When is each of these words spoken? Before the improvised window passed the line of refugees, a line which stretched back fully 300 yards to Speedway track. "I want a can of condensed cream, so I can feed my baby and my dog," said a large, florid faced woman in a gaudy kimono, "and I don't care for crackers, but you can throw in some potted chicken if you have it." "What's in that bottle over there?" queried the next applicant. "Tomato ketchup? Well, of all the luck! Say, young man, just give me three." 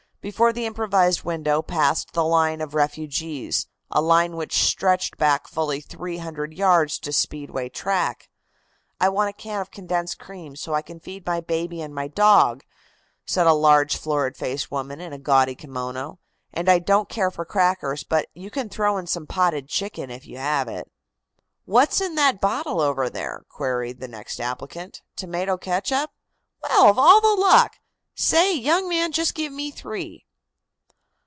Before 0.21 0.53
the 0.53 0.67
improvised 0.67 1.23
window 1.23 1.63
passed 1.63 2.11
the 2.13 2.23
line 2.23 2.61
of 2.61 2.75
refugees, 2.75 3.65
a 3.89 4.03
line 4.03 4.35
which 4.35 4.53
stretched 4.61 5.17
back 5.17 5.47
fully 5.47 5.81
300 5.81 6.53
yards 6.53 6.99
to 6.99 7.11
Speedway 7.11 7.69
track. 7.69 8.29
"I 8.99 9.09
want 9.09 9.31
a 9.31 9.33
can 9.33 9.61
of 9.61 9.71
condensed 9.71 10.19
cream, 10.19 10.55
so 10.55 10.75
I 10.75 10.83
can 10.83 10.99
feed 10.99 11.25
my 11.25 11.39
baby 11.41 11.81
and 11.81 11.91
my 11.91 12.07
dog," 12.07 12.63
said 13.25 13.47
a 13.47 13.53
large, 13.53 13.97
florid 13.97 14.37
faced 14.37 14.69
woman 14.69 15.01
in 15.01 15.11
a 15.11 15.17
gaudy 15.17 15.55
kimono, 15.55 16.19
"and 16.53 16.69
I 16.69 16.77
don't 16.77 17.09
care 17.09 17.31
for 17.31 17.43
crackers, 17.43 18.03
but 18.03 18.27
you 18.35 18.51
can 18.51 18.69
throw 18.69 18.97
in 18.97 19.07
some 19.07 19.25
potted 19.25 19.69
chicken 19.69 20.11
if 20.11 20.27
you 20.27 20.37
have 20.37 20.67
it." 20.67 20.91
"What's 21.65 21.99
in 21.99 22.13
that 22.13 22.39
bottle 22.39 22.79
over 22.79 23.09
there?" 23.09 23.43
queried 23.49 23.99
the 23.99 24.07
next 24.07 24.39
applicant. 24.39 25.01
"Tomato 25.15 25.57
ketchup? 25.57 26.11
Well, 26.61 26.91
of 26.91 26.99
all 26.99 27.21
the 27.21 27.41
luck! 27.41 27.77
Say, 28.13 28.53
young 28.55 28.89
man, 28.89 29.13
just 29.13 29.33
give 29.33 29.53
me 29.53 29.71
three." 29.71 30.25